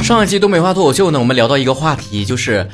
[0.00, 2.68] 上一期东北话脱口秀呢，我们聊到一个话题，就是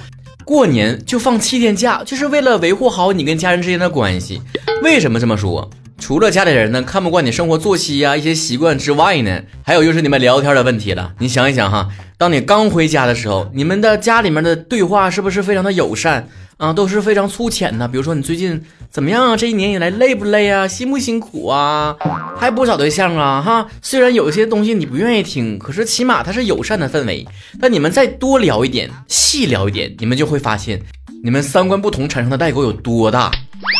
[0.45, 4.43] 过年就放七天假，就是为了维护好你跟家人之间的关系。
[4.83, 5.71] 为什么这么说？
[6.03, 11.13] 除了家里人呢看不惯你生活作息呀一些习惯之外呢，还有就是你们聊天的问题了。
[11.21, 16.27] 你想一想哈，当你刚回家的时候，你们的家里面的对话是不是非常的友善？
[16.57, 17.87] 啊，都是非常粗浅的。
[17.87, 18.61] 比如说你最近
[18.91, 19.37] 怎么样啊？
[19.37, 20.67] 这一年以来累不累啊？
[20.67, 21.95] 辛不辛苦啊？
[22.37, 23.41] 还不找对象啊？
[23.41, 27.25] 哈，虽然有一些东西你不愿意听，可是起码它是友善的氛围。
[27.61, 30.83] 但你们再多聊一点，细聊一点，你们就会发现，
[31.23, 33.31] 你们三观不同产生的代沟有多大。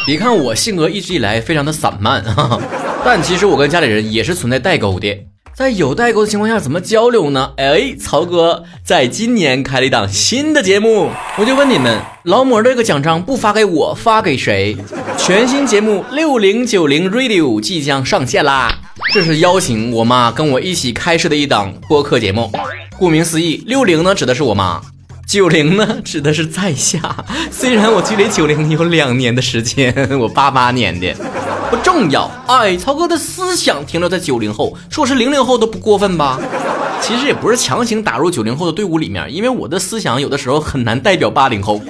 [0.05, 2.61] 别看我性格一直以来非常的散漫，哈哈，
[3.05, 5.27] 但其实我跟家里人也是存在代沟的。
[5.55, 7.53] 在有代沟的情况下，怎么交流呢？
[7.57, 14.77] 哎，曹哥在今年开了一档新的节目，我就问你们，劳模这个奖章不发给我，发给谁？
[15.17, 18.77] 全新节目六零九零 Radio 即将上线啦！
[19.13, 22.51] 这是邀请我妈跟我一起开设的一档播客节目。
[22.99, 24.81] 顾名思义，六零呢指的是我妈，
[25.27, 27.25] 九零呢指的是在下。
[27.51, 31.15] 虽然我距离九零有两年的时间，我八八年的。
[31.71, 36.39] 不重要，哎，曹哥的思想停留在九零后，说是零零后都不过分吧？
[37.01, 41.81] 其实也不是强行打入九零后的队伍里面，因为我的思想有的时候很难代表八零后。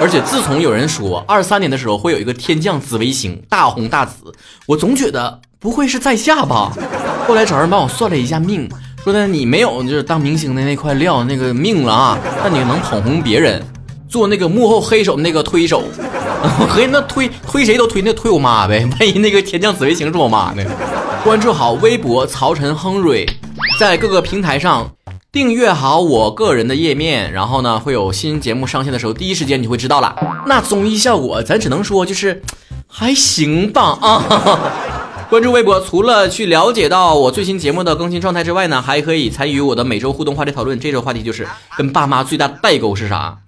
[0.00, 4.32] 而且自从有人说二三年的时候会有一个天降紫微星大红大紫，
[4.66, 6.72] 我总觉得不会是在下吧？
[7.26, 8.68] 后来找人帮我算了一下命，
[9.02, 13.60] 说的你没有就是当明星的那块料那个命了啊，但你能捧红别人，
[14.08, 15.82] 做那个幕后黑手那个推手。
[16.68, 20.64] 合计那推推谁都推那推我妈呗，万一那个天降紫薇星是我妈呢？
[21.24, 23.24] 关注好微博曹晨亨瑞，
[23.78, 24.90] 在各个平台上
[25.30, 30.14] 订阅好我个人的页面，然后呢会有新节目上线的时候，第一时间你会知道了。
[30.46, 32.40] 那综艺效果咱只能说就是
[32.86, 34.60] 还行吧啊！
[35.32, 40.78] 关注微博，除了去了解到我最新节目的更新状态之外呢，还可以参与我的每周互动话题讨论。
[40.78, 43.38] 这周话题就是跟爸妈最大的代沟是啥？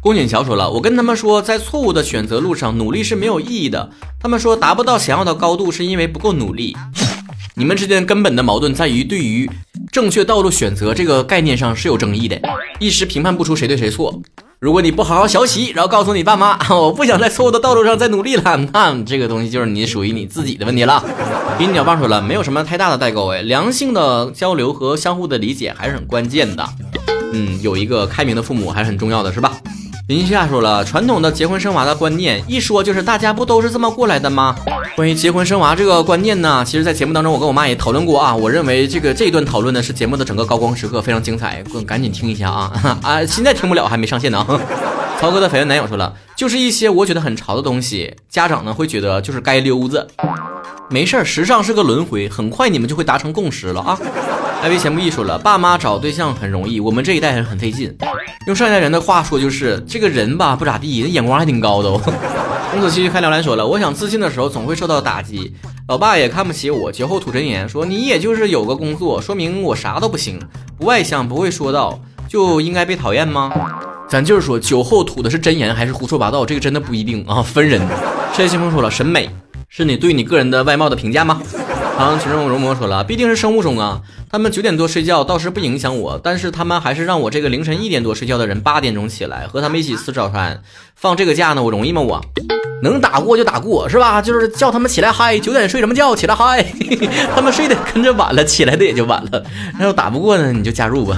[0.00, 3.90] 宫锦桥说了，我跟他们说，在错误的选择路上努力是没有意义的。
[4.18, 6.74] 他们说达不到想要的高度是因为不够努力。
[7.54, 9.50] 你们之间根本的矛盾在于对于
[9.92, 12.40] 正确道路选择这个概念上是有争议的，
[12.80, 14.22] 一时评判不出谁对谁错。
[14.58, 21.04] 如果你不好好学习，然后告诉你爸妈， 我不想在错误的道路上再努力了， 那这个东西就是你属于你自己的问题了。
[21.58, 26.66] 给鸟爸说了，没有什么太大的代沟哎，良性的交流和相互的理解还是很关键的。
[27.32, 29.52] 嗯，有一个开明的父母还是很重要的，是吧？
[30.06, 34.54] 林夏说了，传统的结婚生娃的观念，一说就是大家不都是这么过来的吗？
[34.94, 38.32] 关于结婚生娃这个观念呢，其实，在节目当中，我跟我妈也讨论过啊。
[38.32, 43.26] 我认为这个这一段讨论呢，是节目的整个高光时刻，非常精彩，赶紧听一下啊啊！
[43.26, 44.46] 现在听不了，还没上线呢。
[45.18, 50.06] 曹哥的绯闻男友说了，就是一些我觉得很潮的东西，家长呢会觉得就是该溜子。
[50.88, 53.98] 没事儿，时尚是个轮回，很快你们就会达成共识了啊。
[54.62, 57.96] 艾薇钱不易说了，爸妈找对象很容易，我们这一代人很费劲。
[58.46, 61.90] 用上一代人的话说，就是这个人吧不咋地，那眼光还挺高的。
[62.72, 65.54] 公子期开聊栏说了，我想自信的时候总会受到打击，
[65.88, 66.90] 老爸也看不起我。
[66.90, 70.40] 酒后吐真言说，你也就是有个工作，说明我啥都不行，
[70.76, 73.52] 不外向，不会说道，就应该被讨厌吗？
[74.08, 77.80] 咱就是说，酒后吐的是真言还是胡说八道，这个真的不一定啊，分人。
[78.34, 79.30] 陈新峰说了，审美
[79.68, 81.40] 是你对你个人的外貌的评价吗？
[81.96, 84.02] 唐群众容魔说了，毕竟是生物钟啊。
[84.30, 90.62] 他们九点多睡觉倒是不影响我，但是他们还是让我这个凌晨一点多睡觉的人八点钟起来和他们一起吃早餐。
[90.94, 92.02] 放这个假呢，我容易吗？
[92.02, 92.20] 我
[92.82, 94.20] 能打过就打过，是吧？
[94.20, 96.14] 就是叫他们起来嗨，九点睡什么觉？
[96.14, 96.62] 起来嗨，
[97.34, 99.42] 他们睡得跟着晚了，起来的也就晚了。
[99.78, 101.16] 那要打不过呢，你就加入吧。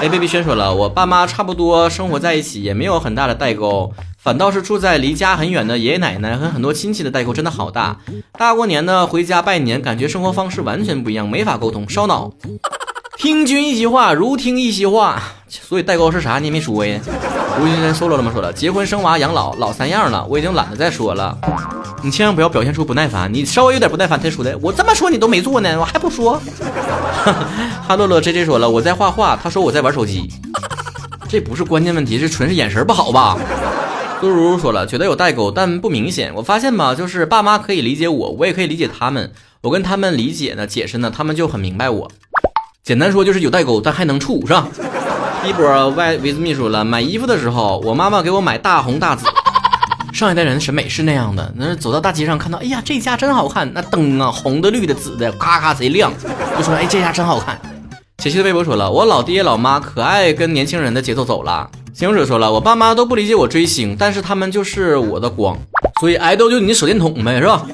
[0.00, 3.92] 哎，baby 轩说了，我爸妈差不多生活在一起，也没有很大的代沟。
[4.24, 7.98] 反倒是住在离家很远的爷爷奶奶和很多亲戚的代沟真的好大。
[8.38, 12.32] 大过年的回家拜年，感觉生活方式完全不一样，没法沟通，烧脑。
[13.18, 15.22] 听君一席话，如听一席话。
[15.46, 16.38] 所以代沟是啥？
[16.38, 16.98] 你也没说呀？
[17.60, 18.30] 吴先生 solo 了吗？
[18.32, 21.36] 说了，结婚生娃养老老三样了，我已经懒得再说了。
[22.02, 24.56] 你千万不要表现出不耐烦，你稍微有点不耐烦才说的。
[24.62, 26.40] 我这么说你都没做呢，我还不说。
[27.86, 30.30] 哈乐乐 J J 说了，我在画画，他说我在玩手机。
[31.28, 33.36] 这不是关键问题，这纯是眼神不好吧？
[34.24, 36.32] 苏如如说了，觉得有代沟，但不明显。
[36.34, 39.30] 我发现吧，就是爸妈可以理解我，我也可以理解他们。
[39.60, 42.10] 我跟他们理解呢，解释呢，他们就很明白我。
[42.82, 44.66] 简单说就是有代沟，但还能处，是吧？
[45.46, 49.26] 一波 Y 维斯秘书了，买衣服的时候，我妈妈给我买大红大紫。
[50.14, 56.10] 上一代人的审美是那样的，那走到大街上看到，哎呀，这家真好看，那灯啊，红的、绿的、紫的，咔咔贼亮，
[56.56, 57.60] 就说，哎，这家真好看。
[58.16, 61.68] 琪琪的微博说了，我老爹老妈可爱跟年轻人的节奏走了。
[61.94, 65.56] 形容者说了，我爸妈都不理解我追星，但是他们就是我的光。
[66.00, 67.64] 所以爱豆就你手电筒呗，是吧？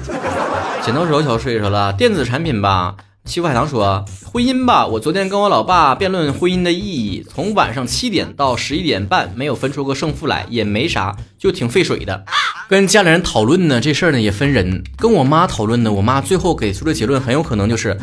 [0.85, 2.95] 剪刀手小水说了，电子产品吧。
[3.25, 12.23] 七福海棠说，婚姻吧，我昨天跟我老爸辩论婚姻的意义，从晚上七点到十一点半，没有分出个胜负来，也没啥，就挺费水的。
[12.69, 14.85] 跟家里人讨论呢，这事儿呢也分人。
[14.99, 17.99] 跟我妈讨论呢，我妈最后给出的结论很有可能就是，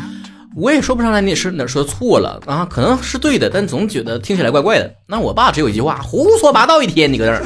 [0.60, 4.92] 我也说不上来你是哪说错了啊，可能是对的，但总觉得听起来怪怪的。
[5.06, 7.40] 那我爸只有一句话，胡说八道一天，你搁那儿。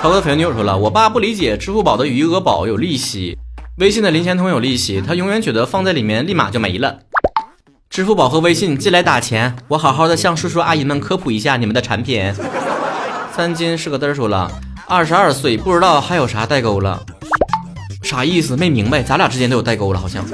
[0.00, 3.36] 涛哥的粉女友说了，我爸不理解支付宝的余额宝有利息。
[3.78, 7.00] 微信的零钱通有利息，他永远觉得放在里面立马就没了。
[7.90, 12.32] 支付宝和微信进来打钱，我好好的向叔叔阿姨们科普一下你们的产品。
[13.34, 14.48] 三金是个嘚儿说了，
[14.86, 17.02] 二十二岁不知道还有啥代沟了，
[18.06, 18.56] 啥意思？
[18.56, 20.24] 没明白，咱俩之间都有代沟了好像。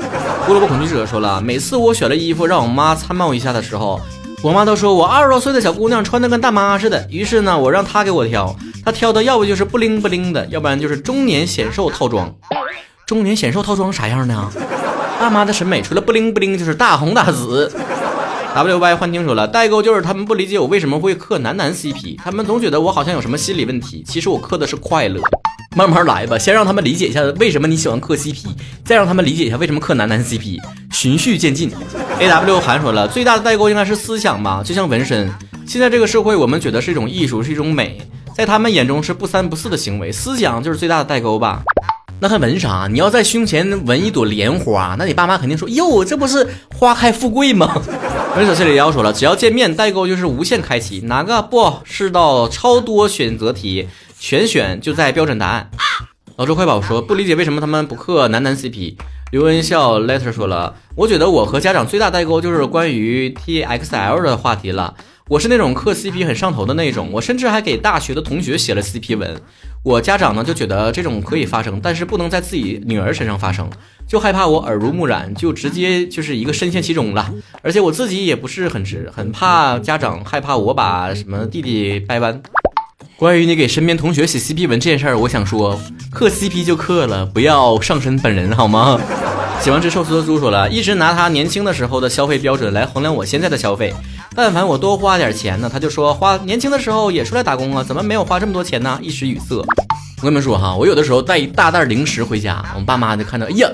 [0.46, 4.00] 胡萝卜恐惧者说了，每次我选了衣服让我妈参谋一下的时候，
[4.42, 7.06] 我妈都说我二十多岁的小姑娘穿的跟大妈似的。
[7.10, 8.54] 于是呢，我让她给我挑，
[8.84, 12.32] 她挑的要不就是不灵不灵的，要不然就是中年显瘦套装。
[13.06, 14.50] 中年显瘦套装啥样呢？
[15.18, 17.72] 大妈的审美除了不灵不灵就是大红大紫。
[18.54, 25.22] W Y 幻听说了，代沟就是他们不理解我为什么会磕男男 CP，他们总觉得我好像有什么心理问题，其实我磕的是快乐。
[25.74, 28.44] 慢慢来吧，先让他们理解一下为什么你喜欢磕 CP，
[28.84, 30.58] 再让他们理解一下为什么磕男男 CP，
[30.90, 31.70] 循序渐进。
[32.18, 35.30] A W 韩说了，最大的代沟应该是思想吧，就像纹身，
[35.66, 37.98] 现在这个社会我们觉得是一种艺术，是一种美，
[38.36, 41.62] 在他们眼中是不三不四的行为，思想就是最大的代沟吧。
[42.20, 42.86] 那还纹啥？
[42.88, 46.46] 你要在胸前纹一朵莲花，那你爸妈肯定说哟，这不是
[46.76, 47.82] 花开富贵吗？
[48.36, 53.88] 文手这里要说了，只要见面代沟就是无限开启，哪个不是道超多选择题，
[54.24, 55.68] 全选就在标准答案。
[56.36, 58.94] 老周快宝说不理解为什么他们不刻男男 CP。
[59.32, 64.94] 刘恩笑 letter 说了，我觉得我和家长最大代沟就是关于 TXL 的话题了。
[65.28, 69.42] 我是那种磕 CP 很上头的那种，我甚至还给大学的同学写了 CP 文。
[69.82, 73.68] 我家长呢就觉得这种可以发生，但是不能在自己女儿身上发生，
[74.06, 77.28] 就害怕我耳濡目染，就直接就是一个深陷其中了。
[77.60, 82.40] 而且我自己也不是很直，很怕家长害怕我把什么弟弟掰弯。
[83.22, 85.80] 关于你给身边同学写 CP 文这件事儿，我想说，
[86.10, 89.00] 磕 CP 就磕了，不要上身本人好吗？
[89.60, 93.94] 喜欢吃寿司的猪说了，一直拿他年轻的时候的消费标准来衡量我现在的消费。
[94.34, 98.98] 但凡我多花点钱呢，他就说花年轻的时候也出来打工啊，怎么没有花这么多钱呢？
[99.00, 99.54] 一时语塞。
[99.54, 103.68] 我跟你们说哈，我有的时候带一大袋零食回家，我爸妈就看到，哎呀，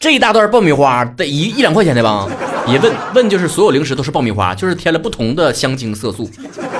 [0.00, 2.26] 这一大袋爆米花得一一两块钱的吧？
[2.64, 6.30] 别问问，就是所有零食都是爆米花，就是添了不同的香精色素。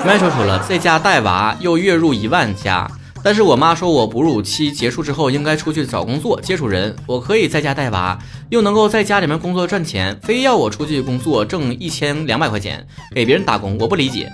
[0.06, 2.88] 麦说说了，在家带娃又月入一万加。
[3.24, 6.94] 但是我妈说我哺乳期结束之后应该出去找工作，接触人。
[7.06, 8.18] 我可以在家带娃，
[8.48, 12.84] 又能够在家里面工作赚钱，非要我出去工作挣一千两百块钱
[13.14, 14.32] 给别人打工，我不理解。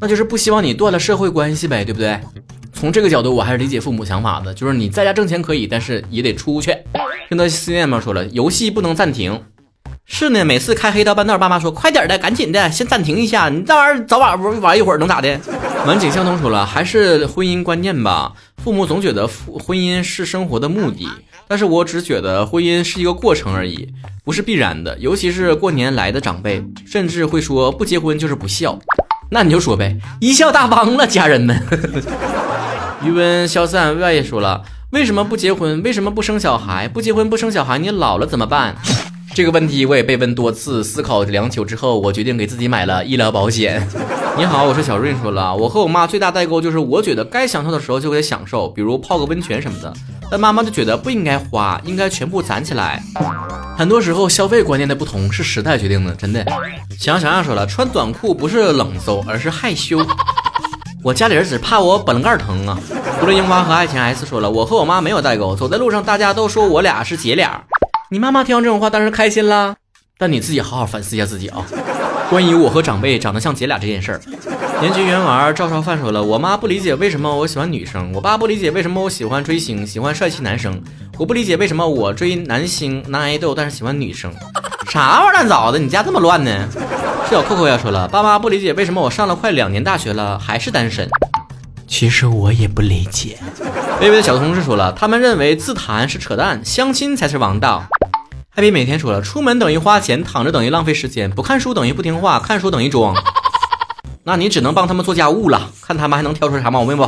[0.00, 2.18] 那就是不希望你断了社会关系呗，对不对？
[2.72, 6.76] 从这个角度，我还是理解父母想法的，就是你在家挣钱可以，但是也得出去。
[7.28, 8.00] 听到思念吗？
[8.00, 9.40] 说了，游戏不能暂停。
[10.12, 13.48] 是呢，每次开黑到半道，爸妈说快点的，赶紧的，先暂停一下。
[13.48, 15.40] 你这玩意儿早晚玩玩一会儿能咋的？
[15.86, 18.32] 晚景相同说了，还是婚姻观念吧。
[18.62, 21.08] 父母总觉得婚姻是生活的目的，
[21.46, 23.88] 但是我只觉得婚姻是一个过程而已，
[24.24, 24.98] 不是必然的。
[24.98, 28.78] 尤其是过年来的长辈，甚至会说不结婚就是不孝。
[29.30, 31.56] 那你就说呗，贻笑大方了，家人们。
[33.04, 35.80] 余温消散外也说了，为什么不结婚？
[35.84, 36.88] 为什么不生小孩？
[36.88, 38.74] 不结婚不生小孩，你老了怎么办？
[39.40, 43.82] 这个问题我也被问多次，思考良久之后，我决定给自己买了医疗保险。
[44.36, 45.14] 你好，我是小瑞。
[45.22, 49.90] 说了，我和我妈最大代沟就是，我觉得该享受的时候就得享受，比如泡个温泉什么的。
[50.30, 53.02] 但妈妈就觉得不应该花，应该全部攒起来。
[53.78, 56.44] 很多时候消费观念的不同是时代决定的，真的。
[56.98, 60.04] 想想想说了，穿短裤不是冷搜，而是害羞。
[61.02, 62.78] 我家里人只怕我本棱盖疼啊。
[63.18, 67.58] 除了樱花和爱情 S 说了，我和我妈没有代沟，走在路上大家都说我俩是姐俩。
[68.12, 69.76] 你妈妈听到这种话当然开心啦，
[70.18, 71.64] 但你自己好好反思一下自己啊。
[72.28, 74.20] 关于我和长辈长得像姐俩这件事儿，
[74.80, 80.82] 年级圆娃赵少范说了，我妈不理解为什么我喜欢女生，我爸不理解为什么我喜欢追星，喜欢帅气男生，
[81.18, 84.34] 我不理解为什么我追男星男爱豆，但是喜欢女生，
[84.90, 85.32] 啥玩意儿？
[85.32, 86.68] 乱糟的，你家这么乱呢？
[87.30, 91.08] 小扣扣要说了，爸妈不理解为什么我上了快两年大学了还是单身，
[91.86, 93.38] 其实我也不理解。
[94.00, 97.84] 微微的小同事说了，他们认为自谈是扯淡，相亲才是王道。
[98.60, 103.16] 艾比每天说了，出门等于花钱，躺着等于浪费时间，不看书等于不听话，看书等于装。
[104.24, 107.04] 那你只能帮他们做家务了，看他们还能挑出啥毛病不？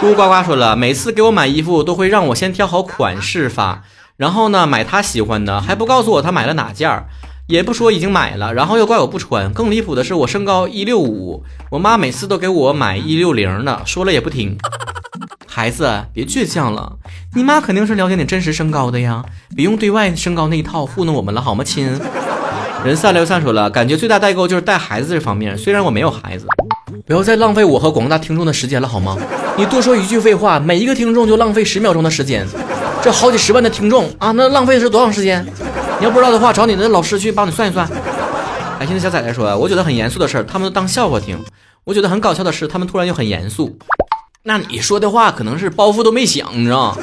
[0.00, 3.82] 咕呱呱说了，每次给我买衣服都会让我先挑好款式发，
[4.16, 7.04] 然后呢买他喜欢的，还不告诉我他买了哪件儿，
[7.48, 9.52] 也不说已经买了，然后又怪我不穿。
[9.52, 14.56] 更离谱的是，我身高一六五，我妈每次都给我买一六零的，说了也不听。
[15.58, 16.98] 孩子，别倔强了，
[17.34, 19.24] 你妈肯定是了解你真实身高的呀，
[19.56, 21.98] 别用对外身高那一套糊弄我们了，好吗，亲？
[22.84, 26.46] 人散了又散说了，感觉最大代沟就是带孩子这方面，虽然我没有孩子，
[27.04, 29.16] 不要再浪费我和广大听众的时间了，好吗？
[29.56, 32.46] 你多说一句废话，每一个听众就浪费十秒钟的时间，
[33.02, 35.44] 这好几十万的听众啊，那浪费的是多长时间？
[35.98, 37.84] 你要不知道的话，找你的老师去帮你算一算。
[38.78, 41.36] 开心的小崽崽说，我觉得很严肃的事儿，他们都当笑话听；
[41.82, 43.76] 我觉得很搞笑的事，他们突然又很严肃。
[44.48, 46.96] 那你说的话可能是包袱都没响，你知道？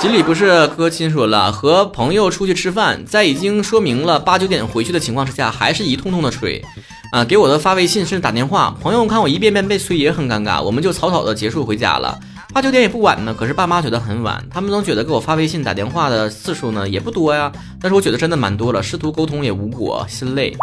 [0.00, 6.64] 锦鲤不是哥亲说了，和朋友出去吃饭，在已经说明了八九点回去的情况之下，还是一通通的催，
[7.10, 8.76] 啊，给我的发微信甚至打电话。
[8.80, 12.16] 朋友看我一遍遍被催也很尴尬，我们就草草的结束回家了。
[12.52, 20.56] 八九点也不晚呢，可是爸妈觉得很晚，他们总觉得给我发微信打电话的次数呢也不多呀，但是我觉得真的蛮多了，试图沟通也无果，心累。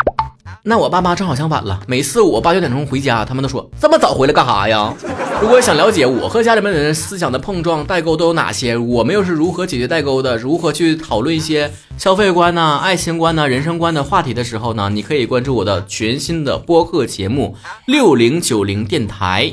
[0.63, 4.93] 那我爸妈正好相反了，每次我八九点钟回家，他们都说这么早回来干啥呀？
[5.41, 14.89] 如果想了解我和家里面的人思想的碰撞代沟都有哪些，我们又是如何解决代沟的，如何去讨论一些消费观呐、爱情观呐、人生观的话题的时候呢？
[14.93, 17.57] 你可以关注我的全新的播客节目
[17.87, 19.51] 六零九零电台，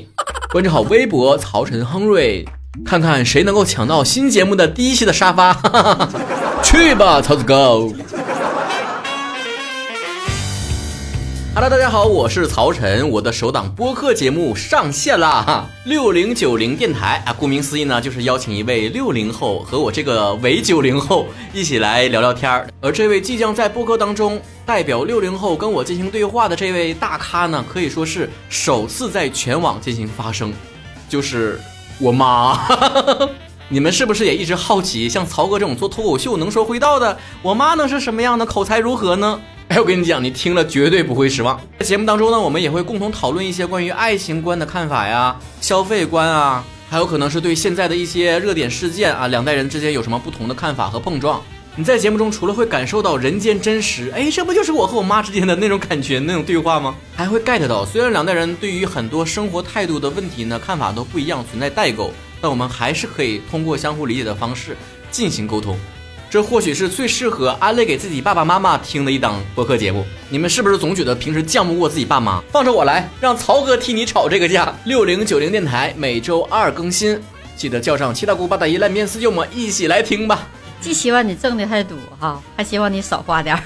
[0.53, 2.47] 关注好微博曹晨亨瑞，
[2.85, 5.59] 看看谁能够抢到新节目的第一期的沙发，
[6.63, 7.89] 去吧，曹子高。
[11.61, 15.43] Hello，大家好，我是曹晨，我的首档播客节目上线啦！
[15.45, 22.69] 哈，六零九零电台啊，顾名思义呢，就是邀请一位六零后和我这个伪九零后一起来聊聊天儿。
[22.81, 30.53] 而这位即将在播客当中代表六零后跟我进行对话的这位大咖呢，可以说是首次在全网进行发声，
[31.09, 31.59] 就是
[31.99, 32.57] 我妈。
[33.69, 39.41] 你们是不是也一直好奇，像曹哥这种做脱口秀能说会道的，我妈能是什么样的，口才如何呢？
[39.71, 41.61] 哎，我跟你讲，你听了绝对不会失望。
[41.79, 51.43] 在节目当中呢，我们也会共同讨论一些关于爱情观的看法呀、消费观啊，还有可能是对现在的一些热点事件啊，两代人之间有什么不同的看法和碰撞。
[51.77, 56.97] 你在节目中除了会感受到人间真实，哎，这不就是我和我妈之间的那种感觉、那种对话吗？
[57.15, 62.11] 还会 get 到，虽然两代人对于很多生活态度的问题呢，看法都不一样，存在代沟，
[62.41, 64.75] 但我们还是可以通过相互理解的方式
[65.11, 65.79] 进行沟通。
[66.31, 70.05] 这或许是最适合安利给自己爸爸妈妈听的一档播客节目。
[70.29, 72.43] 你们是不是总觉得平时犟不过自己爸妈？
[72.53, 74.71] 放着我来，让曹哥替你吵这个架。
[74.85, 77.19] 六零九零电台每周二更新，
[77.57, 80.41] 记得叫上七大姑八大姨烂面四舅母一起来听吧。
[80.83, 83.63] 既希望你挣的还多哈，还希望你少花点儿。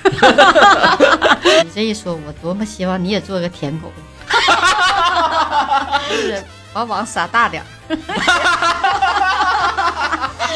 [1.64, 3.92] 你这一说，我多么希望你也做个舔狗，
[6.09, 7.66] 就是往往撒大点儿。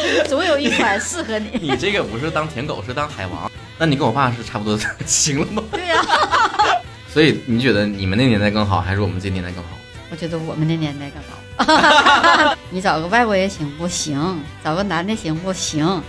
[0.27, 1.49] 总有一款适合你。
[1.61, 3.51] 你这个不是当舔狗，是当海王。
[3.77, 5.63] 那你跟我爸是差不多 行了吗？
[5.71, 6.01] 对呀。
[7.13, 9.69] 所以你觉得你们那年代更好，还是我们这年代更好？
[10.09, 11.37] 我觉得我们那年代更好。
[12.69, 14.41] 你找个外国人行不行？
[14.63, 16.01] 找个男的行不行？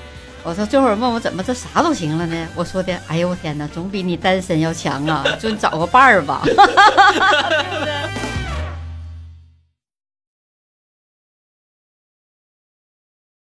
[0.44, 2.48] 我说这会儿问我怎么这啥都行了呢？
[2.54, 5.24] 我说的，哎呦我天哪，总比你单身要强啊！
[5.40, 6.42] 就你找个伴儿吧。
[6.44, 6.60] 对不
[7.84, 8.07] 对？